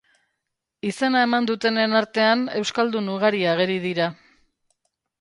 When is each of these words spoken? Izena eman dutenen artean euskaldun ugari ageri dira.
Izena 0.91 1.21
eman 1.25 1.49
dutenen 1.51 1.95
artean 2.01 2.43
euskaldun 2.63 3.15
ugari 3.19 3.47
ageri 3.55 3.81
dira. 3.89 4.13